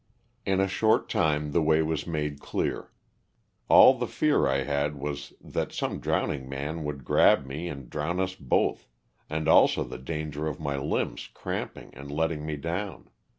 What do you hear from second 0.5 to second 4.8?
a short time the way was made clear. All the fear I